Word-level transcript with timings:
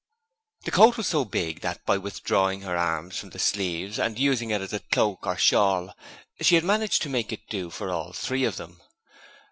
The 0.65 0.71
coat 0.71 0.97
was 0.97 1.05
so 1.05 1.25
big 1.25 1.59
that 1.61 1.85
by 1.85 1.99
withdrawing 1.99 2.61
her 2.61 2.75
arms 2.75 3.19
from 3.19 3.29
the 3.29 3.37
sleeves 3.37 3.99
and 3.99 4.17
using 4.17 4.49
it 4.49 4.59
as 4.59 4.73
a 4.73 4.79
cloak 4.79 5.27
or 5.27 5.37
shawl 5.37 5.93
she 6.41 6.55
had 6.55 6.63
managed 6.63 7.03
to 7.03 7.09
make 7.09 7.31
it 7.31 7.47
do 7.49 7.69
for 7.69 7.91
all 7.91 8.11
three 8.11 8.43
of 8.43 8.55
them. 8.57 8.81